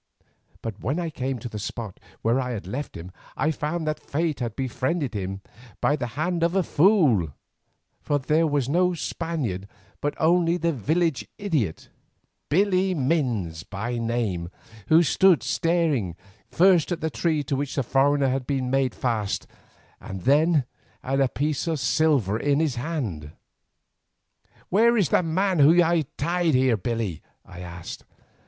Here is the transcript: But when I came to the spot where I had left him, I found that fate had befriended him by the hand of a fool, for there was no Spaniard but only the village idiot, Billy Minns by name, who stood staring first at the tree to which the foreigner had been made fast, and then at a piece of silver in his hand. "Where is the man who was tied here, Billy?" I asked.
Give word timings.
But 0.63 0.79
when 0.79 0.99
I 0.99 1.11
came 1.11 1.37
to 1.37 1.47
the 1.47 1.59
spot 1.59 1.99
where 2.23 2.39
I 2.39 2.53
had 2.53 2.65
left 2.65 2.97
him, 2.97 3.11
I 3.37 3.51
found 3.51 3.85
that 3.85 3.99
fate 3.99 4.39
had 4.39 4.55
befriended 4.55 5.13
him 5.13 5.41
by 5.79 5.95
the 5.95 6.07
hand 6.17 6.41
of 6.41 6.55
a 6.55 6.63
fool, 6.63 7.33
for 8.01 8.17
there 8.17 8.47
was 8.47 8.67
no 8.67 8.95
Spaniard 8.95 9.67
but 10.01 10.15
only 10.19 10.57
the 10.57 10.73
village 10.73 11.27
idiot, 11.37 11.89
Billy 12.49 12.95
Minns 12.95 13.61
by 13.61 13.99
name, 13.99 14.49
who 14.87 15.03
stood 15.03 15.43
staring 15.43 16.15
first 16.49 16.91
at 16.91 16.99
the 17.01 17.11
tree 17.11 17.43
to 17.43 17.55
which 17.55 17.75
the 17.75 17.83
foreigner 17.83 18.29
had 18.29 18.47
been 18.47 18.71
made 18.71 18.95
fast, 18.95 19.45
and 19.99 20.21
then 20.23 20.65
at 21.03 21.21
a 21.21 21.27
piece 21.29 21.67
of 21.67 21.79
silver 21.79 22.39
in 22.39 22.59
his 22.59 22.73
hand. 22.75 23.33
"Where 24.69 24.97
is 24.97 25.09
the 25.09 25.21
man 25.21 25.59
who 25.59 25.75
was 25.75 26.05
tied 26.17 26.55
here, 26.55 26.75
Billy?" 26.75 27.21
I 27.45 27.59
asked. 27.59 28.03